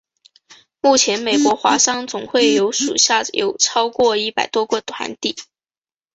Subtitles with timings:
[0.79, 5.35] 目前美国华商总会属下有超过一百多个团体。